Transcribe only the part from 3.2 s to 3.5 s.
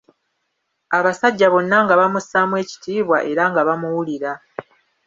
era